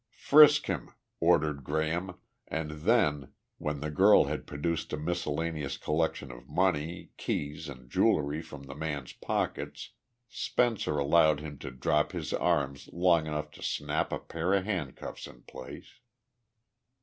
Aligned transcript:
"Frisk 0.17 0.65
him!" 0.65 0.89
ordered 1.19 1.63
Graham, 1.63 2.17
and 2.47 2.71
then, 2.71 3.33
when 3.59 3.81
the 3.81 3.91
girl 3.91 4.23
had 4.25 4.47
produced 4.47 4.91
a 4.93 4.97
miscellaneous 4.97 5.77
collection 5.77 6.31
of 6.31 6.49
money, 6.49 7.11
keys 7.17 7.69
and 7.69 7.87
jewelry 7.87 8.41
from 8.41 8.63
the 8.63 8.73
man's 8.73 9.13
pockets, 9.13 9.91
Spencer 10.27 10.97
allowed 10.97 11.39
him 11.41 11.59
to 11.59 11.69
drop 11.69 12.13
his 12.13 12.33
arms 12.33 12.89
long 12.91 13.27
enough 13.27 13.51
to 13.51 13.61
snap 13.61 14.11
a 14.11 14.17
pair 14.17 14.55
of 14.55 14.65
handcuffs 14.65 15.27
in 15.27 15.43
place. 15.43 15.99